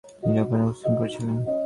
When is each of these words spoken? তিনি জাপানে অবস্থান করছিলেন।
তিনি 0.19 0.33
জাপানে 0.37 0.63
অবস্থান 0.63 0.91
করছিলেন। 0.99 1.37